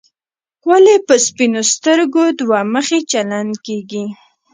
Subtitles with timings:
[0.69, 4.05] ولې په سپینو سترګو دوه مخي چلن کېږي.